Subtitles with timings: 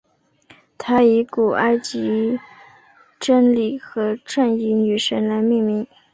[0.79, 2.39] 它以古埃及
[3.19, 5.85] 真理和正义女神来命名。